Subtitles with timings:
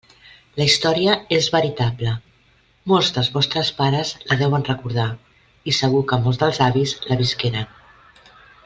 [0.59, 2.13] La història és veritable,
[2.93, 5.07] molts dels vostres pares la deuen recordar
[5.73, 7.71] i segur que molts dels avis la visqueren.